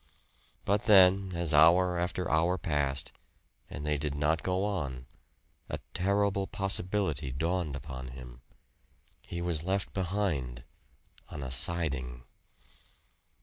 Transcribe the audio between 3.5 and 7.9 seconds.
and they did not go on, a terrible possibility dawned